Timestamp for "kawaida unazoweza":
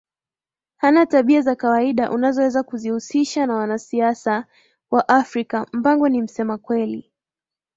1.55-2.63